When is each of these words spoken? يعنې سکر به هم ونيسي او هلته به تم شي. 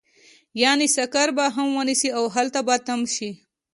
يعنې 0.61 0.87
سکر 0.97 1.27
به 1.37 1.45
هم 1.55 1.67
ونيسي 1.77 2.09
او 2.17 2.23
هلته 2.35 2.59
به 2.67 2.75
تم 2.87 3.01
شي. 3.15 3.29